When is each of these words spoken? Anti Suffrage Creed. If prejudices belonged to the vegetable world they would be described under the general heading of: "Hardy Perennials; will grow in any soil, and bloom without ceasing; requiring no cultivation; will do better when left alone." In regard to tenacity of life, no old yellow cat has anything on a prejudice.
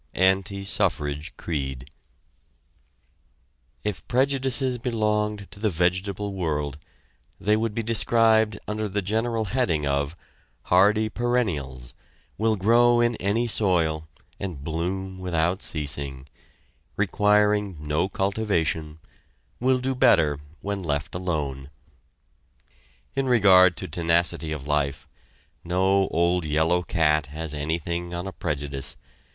Anti 0.15 0.63
Suffrage 0.65 1.37
Creed. 1.37 1.91
If 3.83 4.07
prejudices 4.07 4.79
belonged 4.79 5.47
to 5.51 5.59
the 5.59 5.69
vegetable 5.69 6.33
world 6.33 6.79
they 7.39 7.55
would 7.55 7.75
be 7.75 7.83
described 7.83 8.57
under 8.67 8.89
the 8.89 9.03
general 9.03 9.45
heading 9.53 9.85
of: 9.85 10.15
"Hardy 10.63 11.07
Perennials; 11.07 11.93
will 12.35 12.55
grow 12.55 12.99
in 12.99 13.15
any 13.17 13.45
soil, 13.45 14.07
and 14.39 14.63
bloom 14.63 15.19
without 15.19 15.61
ceasing; 15.61 16.27
requiring 16.97 17.77
no 17.79 18.09
cultivation; 18.09 18.97
will 19.59 19.77
do 19.77 19.93
better 19.93 20.39
when 20.61 20.81
left 20.81 21.13
alone." 21.13 21.69
In 23.15 23.27
regard 23.27 23.77
to 23.77 23.87
tenacity 23.87 24.51
of 24.51 24.65
life, 24.65 25.07
no 25.63 26.07
old 26.07 26.43
yellow 26.43 26.81
cat 26.81 27.27
has 27.27 27.53
anything 27.53 28.15
on 28.15 28.25
a 28.25 28.31
prejudice. 28.31 28.97